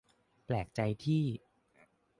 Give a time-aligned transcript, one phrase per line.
[0.45, 1.23] แปลกใจที่